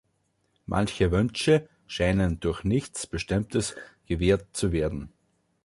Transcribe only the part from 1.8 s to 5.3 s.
scheinen durch nichts Bestimmtes gewährt zu werden.